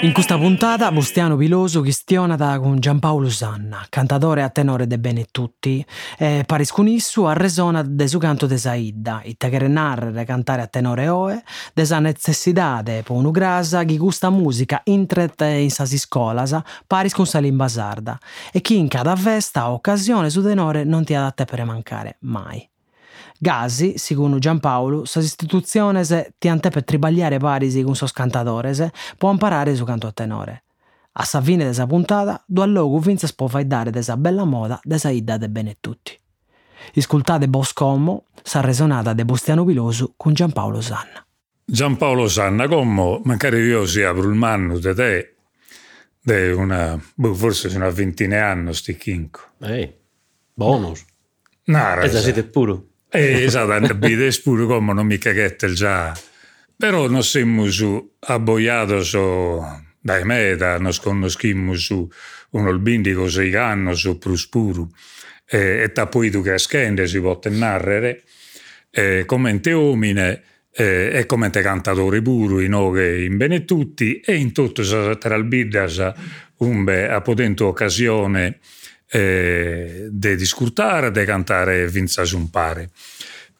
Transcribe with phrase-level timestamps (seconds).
[0.00, 5.84] In questa puntata Bustiano Piloso chistionata con Giampaolo Sanna, cantatore a tenore de bene tutti,
[6.16, 10.62] e paris con issu a resona de su canto de Saidda, itta che narrere cantare
[10.62, 11.42] a tenore oe,
[11.74, 16.56] de sa necessidade po unu grasa chi gusta musica intret in sas scolas,
[16.86, 18.16] paris con sa limba sarda,
[18.52, 22.64] e chi in cada festa occasione su tenore non ti adatte per mancare mai.
[23.38, 29.74] Gasi, secondo Giampaolo, sas istituziones ti ante per tribagliare parisi con sos cantadores, può imparare
[29.76, 30.64] su canto a tenore.
[31.12, 34.44] A sa fine de sa puntata, do allogu vinzes può fai dare de sa bella
[34.44, 36.18] moda de sa idda de bene tutti.
[36.94, 41.24] Iscultate Boscommo, sa resonata de Bustiano Pilosu con Giampaolo Sanna.
[41.64, 45.34] Giampaolo Sanna, come magari io si apro il manno de te,
[46.20, 49.40] de una, boh, forse una ventina anni sti chinco.
[49.60, 49.92] Ehi,
[50.54, 51.04] bonus.
[51.64, 52.80] Nara, E siete pure.
[53.10, 56.16] Eh, esatto, vide pure come non mi caghette già.
[56.76, 59.62] Però non siamo su abboiato su
[60.00, 62.08] dai meta, non conosciamo su
[62.50, 64.88] un olbindico sei anni su pruspuru.
[65.50, 68.22] E, e che scende si può narrare
[68.90, 74.20] e come te omine e, e come te cantatori pure in che in bene tutti
[74.20, 74.82] e in tutto
[75.16, 76.12] tra il biddas
[76.58, 78.58] un be a potente occasione
[79.10, 82.90] eh, de discutare, de cantare vinza un pare.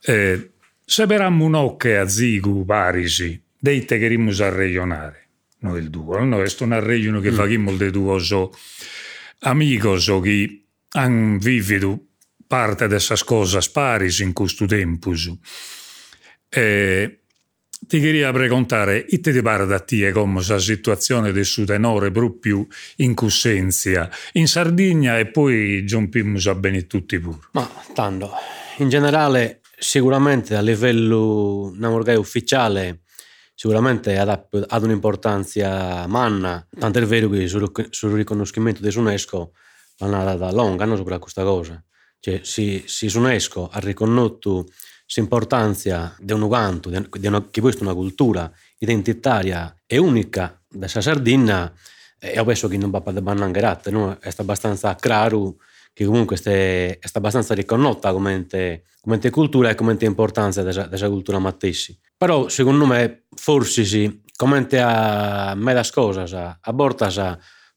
[0.02, 0.50] Eh,
[0.84, 5.28] se berammo un'ocche a zigu parisi, deite che rimus a regionare,
[5.60, 6.42] noi il duo, no?
[6.42, 7.34] È una regione che mm.
[7.34, 8.52] facciamo de duo so
[9.40, 12.06] amigos so che han vivido
[12.46, 15.12] parte de essas cosas parisi in questo tempo.
[16.48, 17.17] Eh,
[17.80, 22.66] ti queria preguntare, e ti pare da te come la situazione del suo tenore proprio
[22.96, 27.38] in Cussenzia, in Sardegna e poi giumpimmo a bene tutti pure?
[27.52, 28.30] Ma tanto,
[28.78, 33.02] in generale sicuramente a livello namorgai ufficiale
[33.58, 39.52] sicuramente ad, un'importanza manna, tanto è vero che sul, sul riconoscimento dell'UNESCO
[39.96, 41.83] l'hanno data lunga no, su questa cosa.
[42.20, 44.67] Cioè, si, si UNESCO ha riconosciuto
[45.14, 50.86] l'importanza di un canto, di una, che questa è una cultura identitaria e unica della
[50.89, 51.73] Sardegna,
[52.35, 54.18] io penso che non va a bannangherate, no?
[54.18, 55.57] è abbastanza chiaro
[55.92, 58.47] che comunque è, abbastanza riconosciuta come,
[59.01, 61.98] come cultura e come importanza della cultura mattessi.
[62.17, 67.18] Però secondo me forse sì, come a me das cosas, a bortas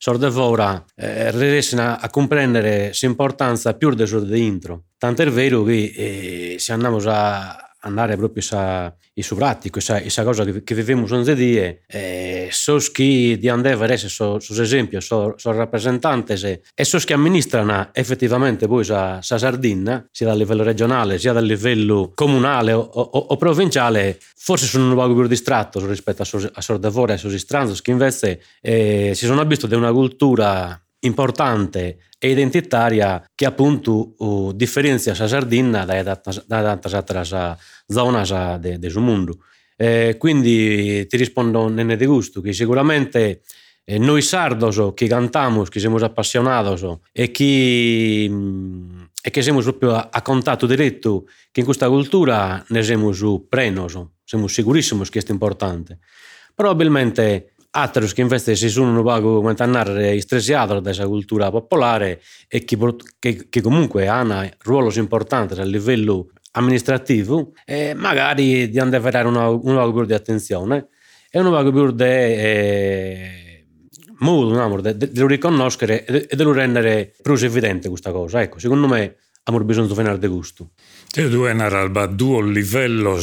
[0.01, 4.85] sordevora eh, riescono a comprendere l'importanza più del suo dentro.
[4.97, 10.45] Tanto è vero che eh, se andiamo a andare proprio a i sovratico, questa cosa
[10.45, 14.99] che, che viviamo ogni giorno, eh, so chi di andare a essere so, so esempio,
[15.01, 16.33] sono so rappresentanti
[16.73, 22.11] e so che amministrano effettivamente poi la Sardegna, sia a livello regionale sia a livello
[22.15, 26.61] comunale o, o, o provinciale, forse sono un po' più distratto rispetto a, so, a
[26.61, 32.29] Sordavore e a Sostranzos, che invece eh, si sono abituati a una cultura importante e
[32.29, 37.57] identitaria che appunto uh, differenzia la Sardegna da tante altre
[37.87, 39.37] zone del de mondo.
[39.75, 43.41] Eh, quindi ti rispondo nel di gusto che sicuramente
[43.83, 49.95] eh, noi sardos che cantiamo, che siamo appassionati e che, mm, e che siamo proprio
[49.95, 53.11] a, a contatto diretto che in questa cultura ne siamo
[53.49, 55.97] prenos, siamo sicurissimi che è importante.
[56.53, 62.77] Probabilmente altri che invece sono un come andare stressiati da questa cultura popolare e che,
[63.19, 69.27] che, che comunque hanno ruoli importanti a livello amministrativo e magari di andare a fare
[69.27, 70.87] un po' più di attenzione
[71.29, 73.65] e un po' più di eh,
[74.19, 78.41] modo no, di, di riconoscere e di rendere più evidente questa cosa.
[78.41, 80.71] Ecco, secondo me abbiamo bisogno di fare di gusto.
[81.15, 83.19] Io devo narrare a due livelli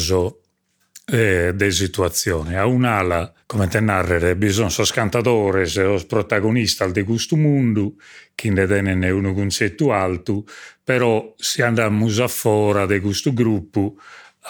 [1.10, 2.56] eh, de situazioni.
[2.56, 7.94] A un'ala, come te narrere, bisogna sos cantatores e os protagonistas di questo mondo,
[8.34, 10.44] che ne tenen un concetto alto,
[10.84, 13.96] però se andiamo a fuori di questo gruppo,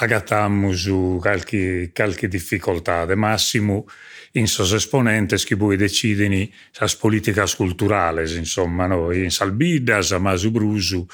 [0.00, 0.72] agattiamo
[1.20, 3.05] qualche, qualche difficoltà.
[3.05, 3.87] De massimo,
[4.32, 6.50] in sos esponentes che poi decidono le
[6.99, 9.12] politiche culturali, insomma, no?
[9.12, 11.06] in Salbidas, a Masubrusu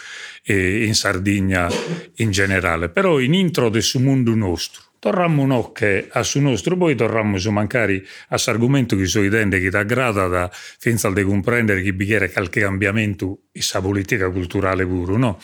[0.43, 1.69] e in Sardegna
[2.17, 2.89] in generale.
[2.89, 7.51] Però in intro del suo mondo nostro torrammo un'occhio a su nostro, poi torrammo su
[7.51, 12.33] mancari a argomento che so idende che t'aggrada da finza al de comprendere che bicchiere
[12.33, 15.39] qualche cambiamento in sa politica culturale pure, no?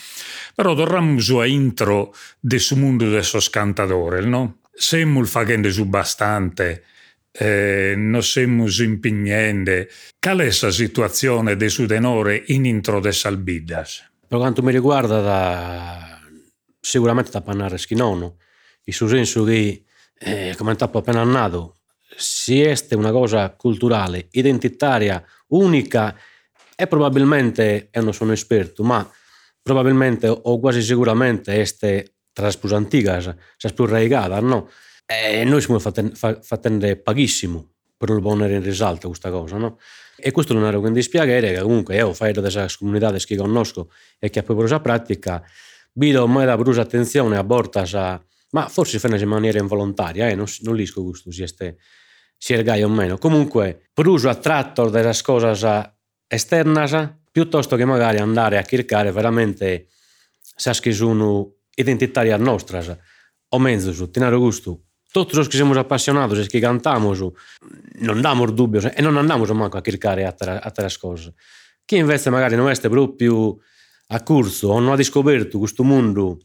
[0.54, 4.60] Però torrammo su a intro de su mondo de so scantatore, no?
[4.72, 6.84] Semmo il facendo su bastante,
[7.30, 9.86] eh, non siamo impegnando.
[10.18, 14.10] Qual è la situazione de su tenore in intro de salbidas?
[14.26, 16.18] Per quanto mi riguarda, da,
[16.80, 18.36] sicuramente da pannare schinono,
[18.84, 19.84] in suo senso che,
[20.18, 21.76] eh, come è appena annato,
[22.16, 26.16] si è una cosa culturale, identitaria, unica
[26.74, 29.08] e probabilmente, e non sono esperto, ma
[29.62, 34.70] probabilmente o quasi sicuramente este tra le più antiche, le più raigate, no?
[35.06, 39.78] E noi siamo facendo pochissimo per non ponere in risalto questa cosa, no?
[40.16, 44.30] E questo non era quindi spiegare che comunque io faccio delle comunità che conosco e
[44.30, 45.42] che poi preso a pratica,
[45.92, 50.34] vedo mai da brusa attenzione a bortas a, ma forse fa in maniera involontaria, eh?
[50.34, 51.76] non, non lisco questo si è
[52.42, 53.18] si è gai o meno.
[53.18, 55.94] Comunque, bruso attratto delle cose
[56.26, 59.88] esternas piuttosto che magari andare a cercare veramente
[60.38, 63.02] se sono identitarie nostre
[63.48, 67.14] o mezzo su tenere gusto tutti los che siamo appassionati e che cantiamo
[68.00, 71.34] non diamo dubbio e non andiamo manco a cercare altre cose
[71.84, 73.58] chi invece magari non è proprio
[74.08, 76.38] a corso o non ha scoperto questo mondo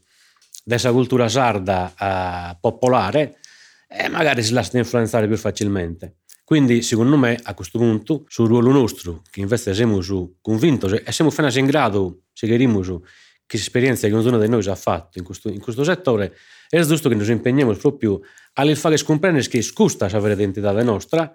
[0.68, 3.38] della cultura sarda uh, popolare
[3.88, 8.72] eh, magari si lascia influenzare più facilmente quindi secondo me a questo punto sul ruolo
[8.72, 10.00] nostro che invece siamo
[10.40, 12.82] convinti e siamo fino in grado se chiariamo
[13.46, 16.34] che esperienza che ognuno di noi ha fatto in questo, in questo settore
[16.68, 18.20] è giusto che ci impegniamo proprio
[18.54, 21.32] a fare scomprendere che scusta avere identità nostra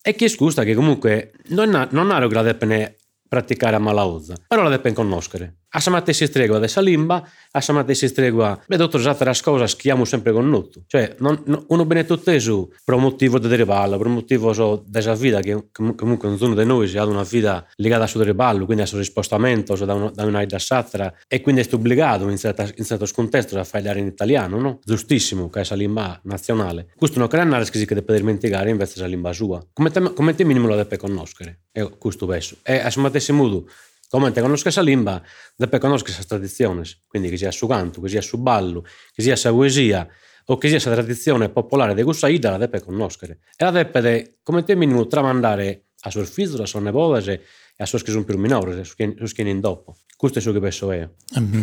[0.00, 2.96] e che scusta che comunque non ha, non ha grado di
[3.28, 5.59] praticare a malauzza, però la deve conoscere.
[5.72, 9.68] A samate si stregua dessa limba, a samate si stregua, le dottor usate la cosa
[9.68, 10.82] schiamo sempre con nutto.
[10.86, 15.14] Cioè, non, non, uno benetotteso per un motivo di derivare, per un motivo so, della
[15.14, 18.88] vita, che comunque ognuno di noi ha una vita legata al suo derivallo, quindi al
[18.88, 22.68] suo spostamento so, da, un, da una da satra, e quindi è obbligato in, certa,
[22.74, 24.80] in certo contesto a fare in italiano, no?
[24.84, 26.88] Giustissimo, che è la lingua nazionale.
[26.96, 29.64] Questo non crea nada che si deve dimenticare invece la lingua sua.
[29.72, 32.56] Come te, come te minimo la deve conoscere, è questo verso.
[32.64, 33.68] E a samate si mudo,
[34.10, 35.22] come te conosca esa limba,
[35.54, 37.04] deve conosca esas tradiciones.
[37.06, 40.06] Quindi che sia su canto, che sia su ballo, che sia su poesia,
[40.46, 43.38] o che sia esa tradizione popolare di questa ida, la deve conoscere.
[43.56, 47.32] E la deve, come te minimo, tramandare a suo figlio, a suo nepote
[47.76, 49.96] e a suo sono più minori, su chi in dopo.
[50.16, 51.14] Questo è ciò che penso io.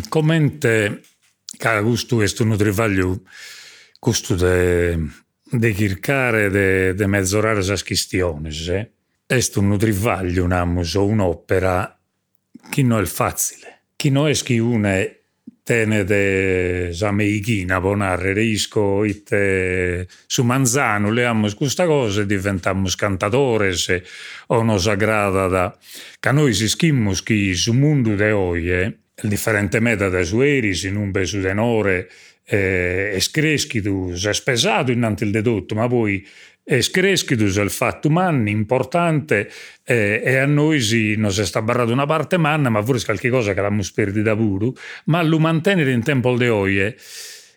[0.08, 1.02] Commente,
[1.58, 3.24] cara, questo è un travaglio,
[4.00, 8.92] questo de cercare de mezzorare esas questioni, eh?
[9.26, 11.97] È un travaglio, un'opera
[12.70, 13.82] chi non è facile.
[13.96, 15.18] Chi non chi une
[15.64, 24.02] tene de sameichina bonare reisco ite su manzano leamos questa cosa e diventiamo cantatores
[24.48, 25.78] o nos agrada da
[26.22, 30.84] ca noi si schimmus chi su mondo de oie il differente meta de su eris
[30.84, 32.08] in un besu tenore
[32.50, 36.26] eh, es creschitu, è spesato innanti il dedotto, ma poi
[36.70, 39.50] e screschitus il fatto manni importante
[39.86, 43.30] eh, e a noi si non si sta barrato una parte manna ma forse qualche
[43.30, 44.72] cosa che l'abbiamo perdita pure
[45.06, 46.98] ma lo mantenere in tempo de oie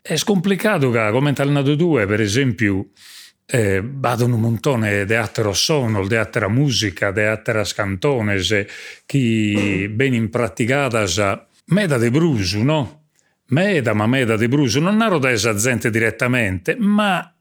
[0.01, 2.91] è scomplicato che come al nato due per esempio
[3.47, 8.65] eh, vado un montone di altre sono, di altra musica, di altre cantones
[9.05, 13.07] che ben impraticata meda de brusu, no?
[13.47, 17.35] Meda, ma meda de brusu, non naro da esa gente direttamente, ma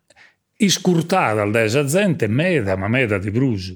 [0.62, 3.76] iscurtata da gente meda, ma meda di brusu.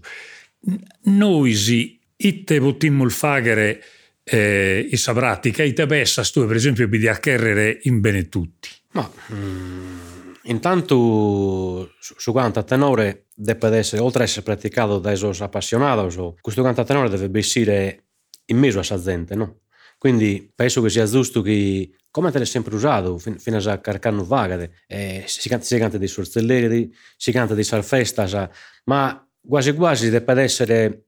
[1.04, 3.82] Noi si itte potimmo fagere
[4.24, 8.70] eh, i pratica, ite bessa stu per esempio di accherrere in bene tutti.
[8.92, 15.42] Ma mm, intanto su, su quanto tenore deve essere, oltre ad essere praticato da esos
[15.42, 18.04] appassionati, questo canto tenore deve essere
[18.46, 19.63] in mezzo a sa gente, no?
[20.04, 24.70] Quindi penso che sia giusto che come te l'hai sempre usato fino a caricare vaga
[24.86, 28.52] eh, si, canta, si canta dei sorzelleri si canta di salfesta
[28.84, 31.06] ma quasi quasi deve essere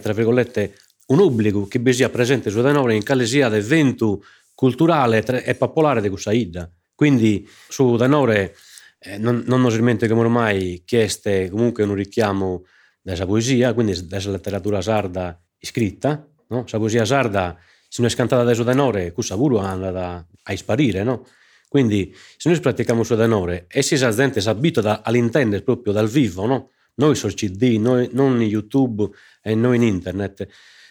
[0.00, 0.74] tra virgolette
[1.06, 6.08] un obbligo che bisogna presente su Danore in calesia del evento culturale e popolare di
[6.08, 8.56] questa ida quindi su Danore
[8.98, 12.64] eh, non, non nos dimentichiamo ormai chieste comunque un richiamo
[13.00, 16.64] della poesia quindi della letteratura sarda scritta no?
[16.68, 17.56] la poesia sarda
[17.92, 21.26] se non è cantata da Sodanore, questo lavoro anda a sparire, no?
[21.68, 26.46] Quindi se noi pratichiamo Sodanore e se la gente si abitua all'intendere proprio dal vivo,
[26.46, 26.70] no?
[26.94, 29.10] Noi sul CD, noi, non in YouTube
[29.42, 30.48] e noi in internet,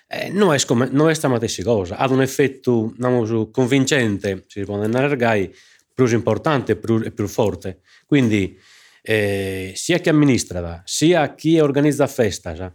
[0.08, 4.63] eh, non, è come, non è questa stessa cosa, ha un effetto diciamo, convincente, si
[4.63, 5.50] può a
[5.96, 7.79] più importante e più, forte.
[8.05, 8.60] Quindi
[9.01, 12.72] eh, sia chi amministra, sia chi organizza festa,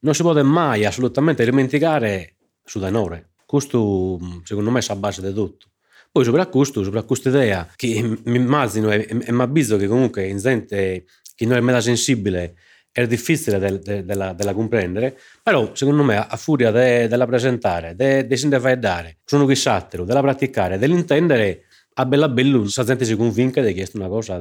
[0.00, 3.31] non si può mai assolutamente dimenticare su denore.
[3.52, 5.66] Questo secondo me è la base di tutto.
[6.10, 10.26] Poi sopra questo, sopra questa idea, che mi immagino e, e mi avviso che comunque
[10.26, 11.04] in gente
[11.34, 12.54] che non è meno sensibile
[12.90, 17.94] è difficile de, de, de, de, comprendere, però secondo me a furia della presentare,
[18.26, 23.60] di sindavedare, sono chi sattero, della praticare, dell'intendere, a bella bello la gente si convinca
[23.60, 24.40] di che è una cosa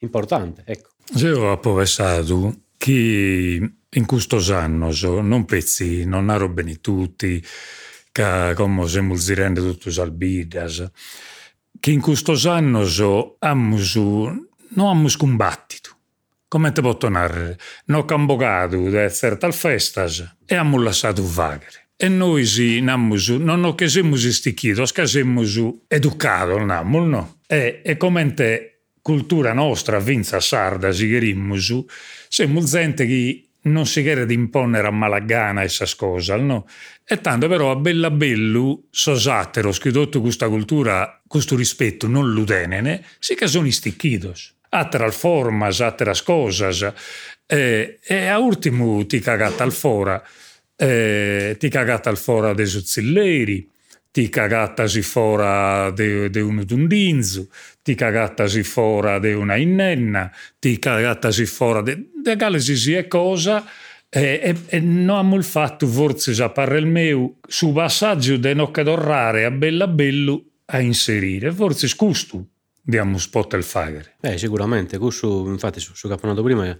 [0.00, 0.64] importante.
[0.66, 0.88] Ecco.
[1.14, 7.40] Io ho pensato che in questo anno non pezzi, non hanno bene tutti,
[8.12, 10.88] che come siamo zirende tutti i albidas,
[11.80, 12.84] che in questo anno
[13.40, 15.96] abbiamo, non combattuto
[16.52, 17.56] come te posso narrare?
[17.86, 21.88] Non cambogato da certe festas e abbiamo lasciato vagare.
[21.96, 25.42] E noi sì, namus, non che siamo sticchiti, che siamo
[25.88, 27.38] educati, no?
[27.46, 31.84] E, e come te cultura nostra, vinza sarda, si chiarimus,
[32.28, 36.66] siamo gente che non si chiede di imponere a malagana queste cose, no?
[37.04, 43.34] E tanto però a bella bello, sosatero, tutta questa cultura, questo rispetto non l'udenene, si
[43.34, 46.92] che sono isticchitos atteras formas, atteras cosas.
[47.46, 50.22] E, e a ultimo ti cagata al fora,
[50.76, 53.68] e, ti cagata al fora dei zuzzilleri,
[54.12, 57.48] ti cagattasi fora di un dundinzu,
[57.82, 63.64] ti cagattasi fora di una innenna, ti cagattasi fora di galesi e cosa
[64.10, 68.70] e, e, e non abbiamo fatto forse a parere il mio su passaggio di non
[68.70, 72.48] cadorrare a bella bello a inserire, forse scusto
[72.82, 74.16] diamo un spot al fagare.
[74.20, 76.76] Eh, sicuramente, questo infatti su, su campionato prima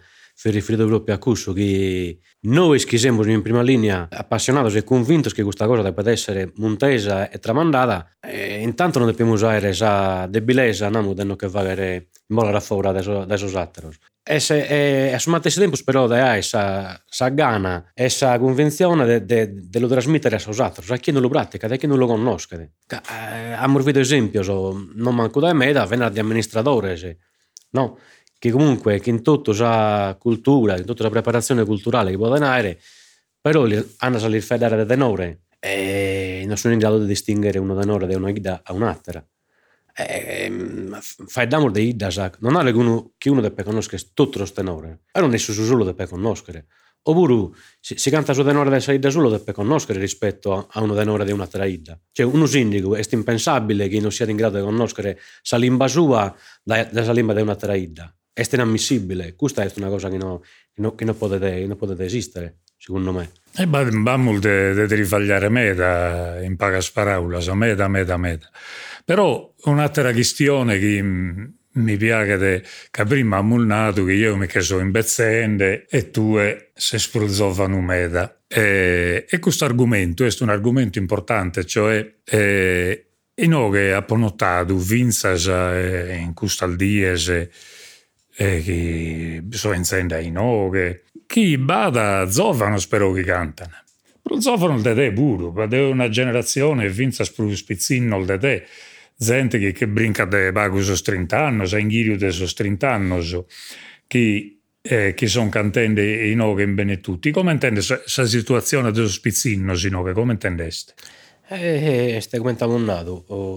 [0.51, 5.67] referido ao Europa acuso que nois quisemos en prima linea apasionados e convintos que questa
[5.67, 11.37] cosa debba essere montesa e tramandata e intanto non dobbiamo usare esa debilezza non dobbiamo
[11.37, 15.77] che vagare in mola raffora da esos atteros e se, e, a su matessi tempo
[15.85, 20.91] però da esa, sa gana esa convenzione de, de, de lo trasmettere a sos atteros
[20.91, 24.75] a chi non lo pratica a chi non lo conosce eh, abbiamo visto esempio so,
[24.95, 27.19] non manco da me da di amministratore se,
[27.71, 27.99] no?
[28.43, 32.81] Che comunque che in tutto sa cultura, in tutta la preparazione culturale che può denare,
[33.41, 33.65] però
[33.99, 38.17] hanno salire federe da tenore e non sono in grado di distinguere uno tenore da
[38.17, 39.25] una ida a un'altra.
[39.95, 40.51] E,
[41.01, 42.09] fai d'amor di ida,
[42.41, 45.85] non è che uno, che uno deve conoscere tutto lo tenore, e non è solo
[45.85, 46.67] deve conoscere.
[47.03, 51.25] Oppure si, si canta su tenore della ida solo deve conoscere rispetto a uno tenore
[51.25, 51.97] di un'altra ida.
[52.11, 56.35] Cioè uno sindaco è impensabile che non sia in grado di conoscere la lingua sua
[56.65, 59.35] dalla lingua di un'altra ida è inammissibile.
[59.35, 63.31] Questa è una cosa che, no, che, no, non, potete, non, potete, esistere, secondo me.
[63.55, 68.51] E abbiamo di rifagliare meta in pagas paraulas, meta, meta, meta.
[69.05, 71.03] Però un'altra questione che
[71.75, 76.39] mi piace che prima ha mulnato che io mi sono in bezzende e tu
[76.75, 78.43] si spruzzovano meta.
[78.47, 85.47] E, e questo argomento è un argomento importante, cioè eh, in che ha notato vinzas
[85.47, 86.65] eh, in questo
[88.43, 93.73] diese e chi so inzenda in oghe, chi bada zovano spero che cantano.
[94.23, 98.67] Però zovano il te pure, è una generazione spru spizzinno il te,
[99.17, 103.45] gente che, che brinca de bagus so 30 anni, sa inghirio de so 30 anni,
[104.07, 107.31] che eh, che sono cantende in oghe in bene tutti.
[107.31, 110.13] Come intende questa situazione dello spizzino in oghe?
[110.13, 110.95] Come intendeste?
[111.49, 113.52] Eh, este come nato, oh, namos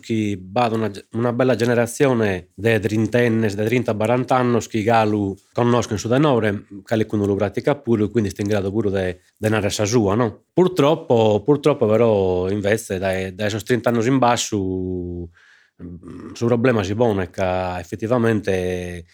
[0.00, 6.08] che vada una, una bella generazione di trentennes, di 30-40 anni che galu conoscono su
[6.08, 10.44] denore, che lo pratica pure, quindi sta in grado pure di denare sa sua, no?
[10.52, 14.58] Purtroppo, purtroppo però invece dai, dai 30 anni in basso
[15.82, 19.04] mm, su problema si pone che effettivamente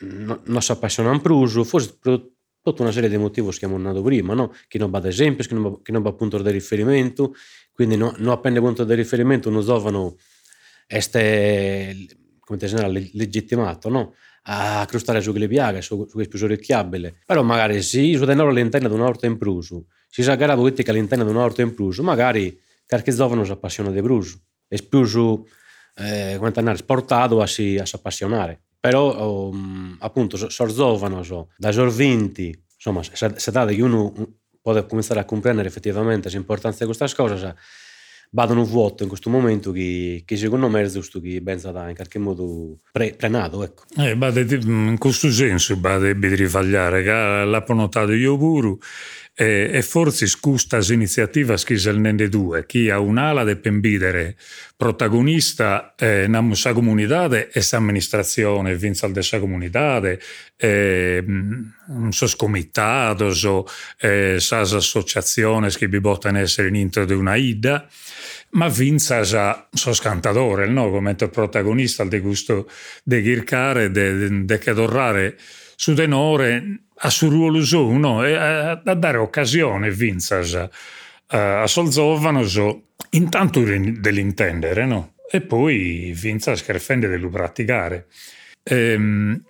[0.00, 4.32] non, non si appassionano più, forse tutta una serie di motivi che abbiamo andato prima,
[4.32, 4.54] no?
[4.68, 5.54] che non va ad esempio, che
[5.92, 7.34] non va, va punto di riferimento,
[7.74, 10.16] quindi no, non appena punto di riferimento non usavano
[10.86, 12.06] este,
[12.40, 14.14] come te generale, legittimato, no?
[14.46, 17.22] a crostare su quelle piaghe, su, su più orecchiabile.
[17.26, 21.30] Però magari se io denaro all'interno di un'orta in pruso, si sa che all'interno di
[21.30, 24.38] un'orta in pruso, magari qualche giovane si appassiona di pruso,
[24.68, 25.46] e più su,
[25.96, 31.72] eh, come andare, sportato a si, a si appassionare però um, appunto sorzovano so, da
[31.72, 34.12] sorvinti insomma se, se date che uno
[34.64, 37.54] può cominciare a comprendere effettivamente l'importanza di queste cose
[38.30, 41.94] vadano vuoto in questo momento che, che secondo me è giusto che pensa da in
[41.94, 43.82] qualche modo pre, prenato ecco.
[43.96, 47.10] eh, bade, in questo senso devi rifagliare che
[47.44, 48.76] l'ho notato io pure
[49.36, 54.36] E, e forse questa iniziativa schisel nende due, chi ha un'ala de pembidere
[54.76, 60.00] protagonista eh, nella sua comunità e s'amministrazione vinza de sa comunità,
[60.60, 63.66] non so scomitados o
[63.98, 67.88] eh, sas associazioni che vi bottano essere in intro di una ida,
[68.50, 70.90] ma vinza già so scantadore, no?
[70.90, 72.70] come protagonista del gusto
[73.02, 75.36] di gircare, di cadorrare
[75.74, 78.24] su denore a suo ruolo su, no?
[78.24, 80.68] e a, a dare occasione vinza già
[81.26, 85.14] a Solzovano so, intanto dell'intendere, no?
[85.30, 88.06] e poi vinza scherfende dello praticare.
[88.62, 89.42] Ehm,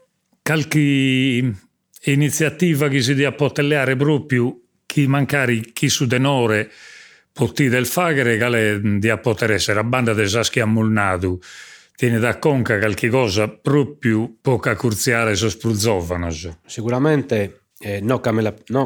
[0.42, 1.52] qualche
[2.04, 6.70] iniziativa che si dia potelleare proprio chi mancari chi su denore
[7.34, 10.66] Potti del fagere che di a poter essere a banda de saschi a
[11.96, 16.58] tiene da conca qualche cosa proprio poca curziare so spruzzovanos.
[16.66, 18.20] Sicuramente, eh, no,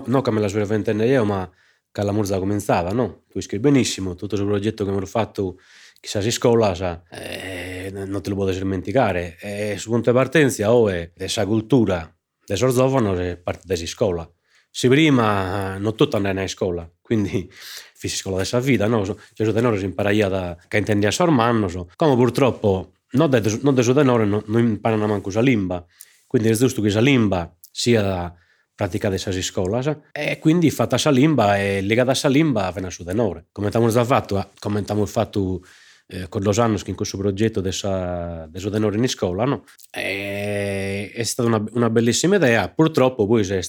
[0.06, 1.50] no come la sua ventenne io, ma
[1.90, 3.24] che la murza cominciava, no?
[3.28, 5.58] Tu scrivi benissimo, tutto il progetto che mi ho fatto
[6.00, 9.36] chissà si scuola, sa, eh, non te lo puoi dimenticare.
[9.40, 14.30] E su punto di partenza, oh, è questa cultura del sorzovano è parte della scuola.
[14.70, 17.50] Se prima non tutto andava in scuola, quindi
[17.94, 19.02] fisico dessa vita, no?
[19.34, 21.90] Gesù de Nore si imparaia da che intendia sormanno, so.
[21.96, 25.84] come purtroppo non de Nore non, non imparano manco sa limba,
[26.26, 28.34] quindi è giusto che sa limba sia da
[28.74, 29.80] pratica dessa scuola
[30.12, 33.46] e quindi fatta sa limba e legata a sa limba vena su de Nore.
[33.50, 35.62] Commentamo il fatto, commentamo il fatto
[36.10, 39.64] eh, con los anni che in questo progetto del suo tenore in scuola, no?
[39.90, 43.60] E, è stata una, una, bellissima idea, purtroppo poi si eh,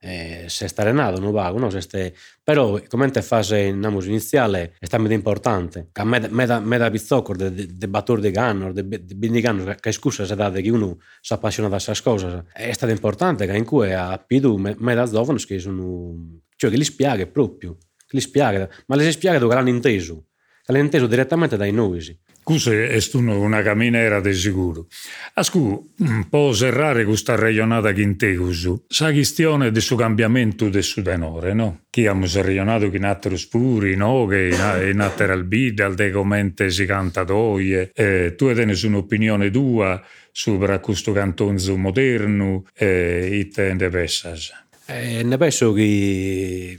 [0.00, 1.70] è arenato, non vago, no?
[1.70, 2.12] Ste,
[2.42, 7.36] però come in fase iniziale è stato importante, che me, me, da, me da pizzocco,
[7.36, 10.98] de, de, de battore di ganno, de, de bindiganno, che scusa se date che uno
[11.20, 14.94] si appassiona da queste cose, è stato importante che in cui ha più me, me
[14.94, 19.38] da giovani che sono, cioè che li spiega proprio, che li spiega, ma le spiega
[19.38, 20.24] che l'hanno inteso,
[20.66, 22.18] l'hanno inteso direttamente dai nuovi.
[22.46, 24.86] Questa è una camminera di sicuro.
[25.34, 28.84] Ascu, un po' serrare questa regionata che integusu.
[28.86, 31.80] Sa questione del suo cambiamento del suo denore, no?
[31.90, 34.26] Chi abbiamo regionato che in altri spuri, no?
[34.26, 34.50] Che
[34.92, 37.90] in altri albide, al decomente si canta doie.
[37.92, 44.52] Eh, tu hai un'opinione tua sopra questo cantonzo moderno e eh, te ne pensas?
[44.86, 46.78] Eh, ne penso che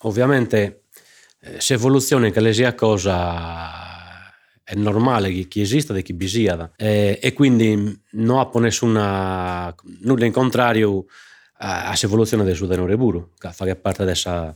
[0.00, 0.83] ovviamente
[1.58, 7.18] se evoluzione che lesia cosa è normale che che esista e chi bisiada e, eh,
[7.22, 11.04] e, quindi non ha nessuna nulla in contrario
[11.58, 14.54] a, a evoluzione del suo tenore puro che fa parte dessa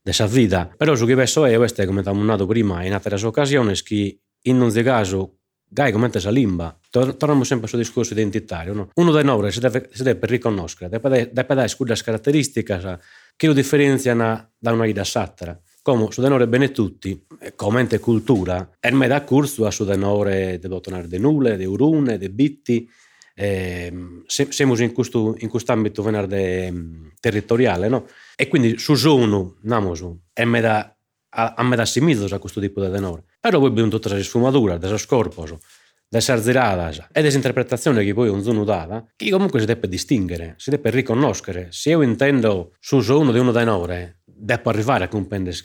[0.00, 3.14] dessa vita però su che penso è questo è come abbiamo nato prima in altre
[3.24, 5.36] occasioni che in un caso
[5.72, 6.78] gai come la limba.
[6.90, 8.90] Torniamo sempre sul discorso identitario no?
[8.94, 10.90] uno dei nostri si deve, si deve riconoscere.
[10.90, 12.98] Deve, deve dare quelle caratteristiche
[13.34, 18.92] che lo differenziano da una vita satara come su denore bene tutti, come cultura, e
[18.92, 22.88] me da corso a su denore de bottonare de nulle, de urune, de bitti,
[23.34, 28.06] eh, siamo in questo, in questo ambito venerde mm, territoriale, no?
[28.36, 30.94] E quindi su sono, namosu, e me da
[31.34, 33.24] a, a me da a questo tipo di denore.
[33.40, 35.60] Però poi abbiamo tutta la sfumatura, della scorposo,
[36.08, 40.54] delle sarziradas e delle interpretazioni che poi un zono dava, che comunque si deve distinguere,
[40.58, 41.68] si deve riconoscere.
[41.70, 45.56] Se io intendo su uno di uno denore, devo arrivare a comprendere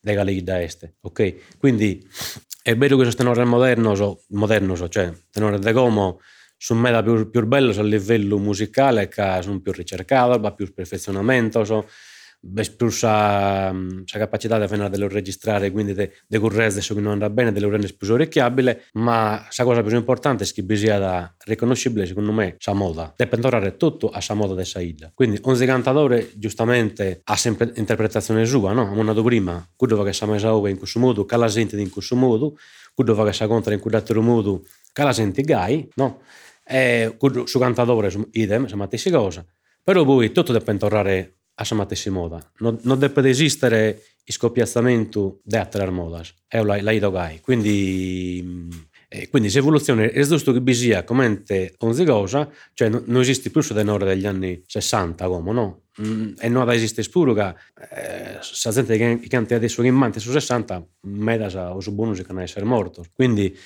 [0.00, 1.56] le galleghe da est, ok?
[1.58, 2.06] Quindi
[2.62, 6.20] è vero che questo tenore moderno, moderno cioè tenore de gomo,
[6.58, 11.64] sono meda più, più bello a livello musicale, che sono più ricercato, va più perfezionamento,
[11.64, 11.88] so,
[12.76, 17.52] più sa, sa capacità di venire registrare, quindi di correre adesso che non andrà bene,
[17.52, 22.56] delle rende più orecchiabile, ma la cosa più importante è che bisogna riconoscibile, secondo me,
[22.58, 23.12] sa moda.
[23.16, 25.10] Deve tornare tutto a sa moda della Saida.
[25.14, 28.82] Quindi ogni cantatore giustamente ha sempre interpretazione sua, no?
[28.82, 32.16] Abbiamo detto prima, quello che sa mai in questo modo, che la sente in questo
[32.16, 32.56] modo,
[32.94, 36.20] quello che sa contra in quell'altro modo, che la sente gai, no?
[36.64, 39.44] E su cantatore, idem, sa stessa cosa.
[39.82, 42.40] Però poi tutto deve tornare a sa matessi moda.
[42.58, 46.34] Non, non deve esistere il scoppiazzamento di altre modas.
[46.46, 47.40] È la, la.
[47.40, 48.68] Quindi,
[49.08, 51.42] eh, quindi l'evoluzione è giusto che sia come
[51.78, 55.80] ogni cosa, cioè non, non esiste più denore degli anni 60 come no?
[56.02, 57.54] Mm, e non esiste che
[57.90, 62.22] eh, la gente che, che adesso in mente su 60 meda o su buono si
[62.22, 63.04] può essere morto.
[63.14, 63.56] Quindi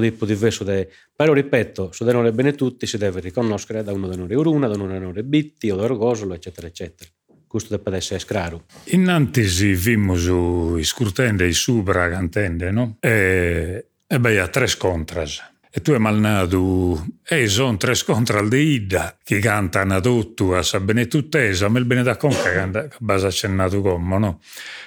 [0.00, 0.88] tipo diverso de...
[1.14, 4.86] però ripeto su denore bene tutti si deve riconoscere da uno denore uruna da uno
[4.86, 7.10] denore bitti o d'orgosolo eccetera eccetera.
[7.46, 8.64] Questo deve essere scraro.
[8.86, 12.96] Innantisi vimmo i scurtende i subra cantende no?
[13.00, 15.42] e, e beh a tre scontras
[15.76, 20.80] e tu hai malnato e sono tre scontral di Ida che cantano tutto a sa
[20.80, 24.40] benetuttesa ma il benedà conca che base accennato come no?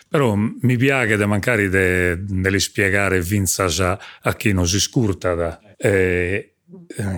[0.08, 6.56] però mi piace di mancare di spiegare vinza a chi non si scurta da eh,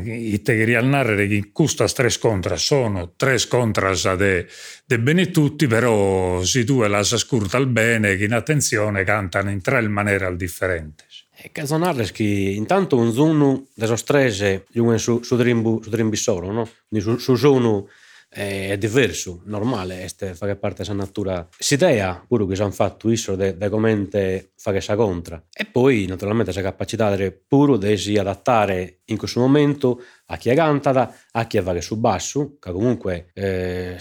[0.04, 4.48] i tegri al narrare che questa tre scontra sono tre scontra de,
[4.86, 9.62] de bene tutti però se tu la scurta al bene che in attenzione cantano in
[9.62, 11.11] tre maniere differenti e
[11.52, 14.66] Casonarles che intanto un zunu deso strese
[14.98, 16.68] su, su, drimbu, su drimbissoro, no?
[17.00, 17.88] Su, su zunu
[18.34, 21.48] eh, è diverso, normale, este fa che parte della natura.
[21.58, 25.44] S'idea, pure che si hanno fatto isso, de, de commente fa che si contra.
[25.52, 30.50] E poi, naturalmente, la capacità di pure di si adattare in questo momento a chi
[30.50, 33.98] è cantata, a chi è va che su basso, che comunque eh,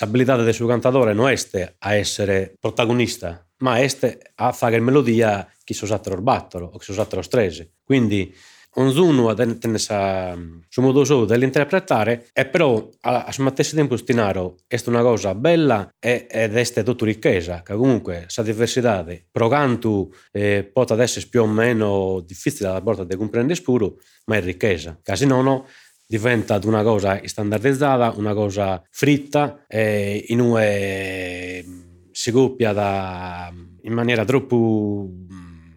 [0.00, 1.34] l'abilità del suo cantatore non è
[1.78, 6.84] a essere protagonista, ma è a fare melodia chi si usato il battolo o chi
[6.84, 7.72] si usato lo strese.
[7.84, 8.34] Quindi
[8.74, 15.34] ognuno tiene suo modo suo dell'interpretare e però allo stesso tempo stinaro è una cosa
[15.34, 21.42] bella ed è tutta ricchezza che comunque questa diversità pro canto eh, può essere più
[21.42, 23.96] o meno difficile da porta di comprendere spuro
[24.26, 25.66] ma è ricchezza che se no
[26.06, 31.89] diventa una cosa standardizzata una cosa fritta e in una
[32.20, 35.08] si coppia da, in maniera troppo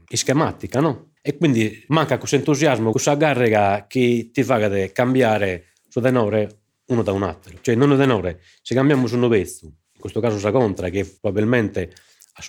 [0.10, 1.14] schematica, no?
[1.22, 4.60] E quindi manca questo entusiasmo, questa garriga che ti fa
[4.92, 7.58] cambiare suo denore uno da un altro.
[7.62, 11.06] Cioè, non è denore, se cambiamo su un pezzo, in questo caso sa contra, che
[11.06, 11.94] probabilmente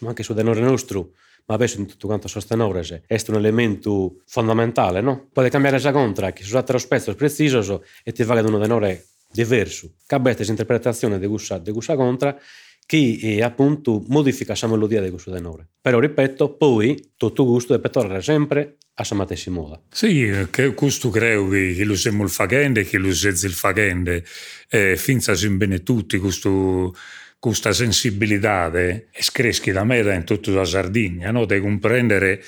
[0.09, 1.13] anche su denore nostro,
[1.47, 5.29] ma adesso in tutto quanto sostenore è un elemento fondamentale, no?
[5.33, 9.93] Può cambiare sa contra, che su altro spezzo preciso e ti fa un denore diverso.
[10.05, 11.61] Cabete interpretazione di questa
[11.95, 12.37] contra
[12.87, 15.67] che eh, appunto modifica questa melodia di questo tenore.
[15.81, 19.81] Però ripeto, poi tutto gusto deve tornare sempre a sa stessa moda.
[19.91, 24.25] Sì, che questo credo che, che lo siamo il fagende, che lo siamo il fagende,
[24.69, 26.95] eh, finza in bene tutti questo
[27.45, 31.45] questa sensibilità e screschi da me in tutta la Sardegna, no?
[31.45, 32.43] di comprendere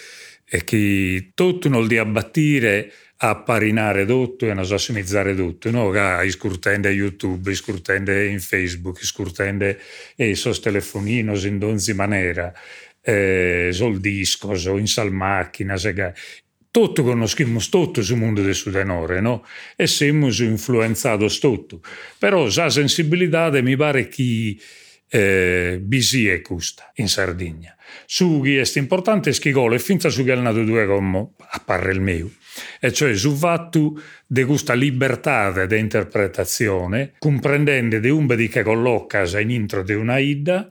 [0.65, 5.91] che tutto non di abbattire a parinare tutto e a sossimizzare tutto, no?
[5.91, 9.81] Che scurtende a YouTube, scurtende in Facebook, scurtende
[10.15, 12.53] e sos telefoninos in donzi maniera,
[13.01, 16.13] eh, sul disco, so in sal macchina, sega.
[16.71, 19.47] tutto conosciamo tutto sul mondo del sudenore, no?
[19.77, 21.81] E siamo influenzati tutto.
[22.19, 24.59] Però la sensibilità mi pare che
[25.09, 27.75] eh, bisi è questa in Sardegna.
[28.05, 31.93] Su chi è importante è che gole, finza su che è nato due come appare
[31.93, 32.31] il mio
[32.81, 39.51] e cioè su fatto di questa libertà di interpretazione, comprendendo di un che colloca in
[39.51, 40.69] intro di una ida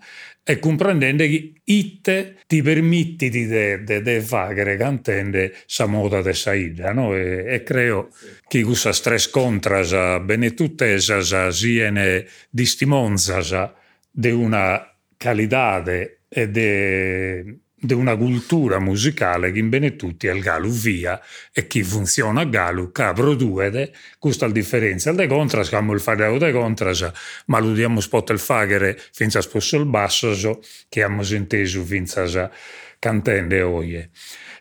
[0.47, 6.93] e comprendendo che itte ti permette di, di, di fare cantando sa moda di saida,
[6.93, 7.15] no?
[7.15, 8.09] E, e creo
[8.47, 13.73] che questa stress contrasa benetuttesa siano distimonza
[14.11, 15.83] di una qualità
[16.29, 21.19] e di di una cultura musicale che in bene tutti è il Galu via
[21.51, 25.11] e chi funziona a Galu che produce questa differenza.
[25.11, 27.11] De contras, che il fare de contras,
[27.45, 32.51] ma lo diamo spot il fagere finza sposso il basso, so, che abbiamo inteso finza
[32.99, 34.09] cantende oie.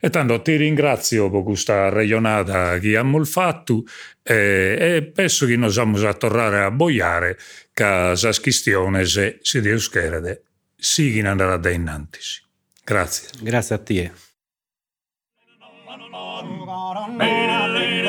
[0.01, 3.85] E tanto ti ringrazio per questa ragionata che abbiamo fatto
[4.23, 7.39] eh, e penso che noi siamo a tornare a boiare
[7.73, 10.43] che la questione se si deve scherede,
[10.77, 12.44] si andrà da innanzi.
[12.87, 13.29] Grazie.
[13.41, 14.13] Grazie a te.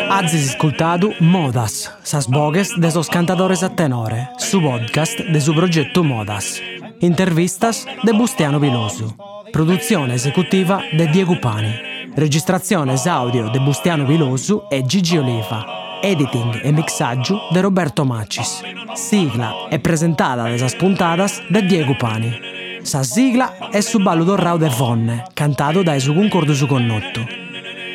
[0.09, 6.03] Azis ascoltado Modas, sas bogues de sos cantadores a tenore, su podcast de su progetto
[6.03, 6.61] Modas.
[6.99, 9.15] Intervistas de Bustiano Viloso.
[9.51, 12.11] Produzione esecutiva de Diego Pani.
[12.15, 15.99] Registrazione audio de Bustiano Viloso e Gigi Oliva.
[16.01, 18.61] Editing e mixaggio de Roberto Macis.
[18.93, 22.54] Sigla e presentata de sas puntadas de Diego Pani.
[22.85, 27.25] Sa sigla è su ballo dorrao de Vonne, cantato da su concordo su connotto.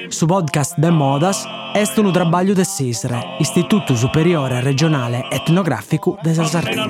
[0.08, 6.88] Su podcast de Modas est un trabalho de SISRE, Istituto Superiore Regionale Etnografico de Sardegna.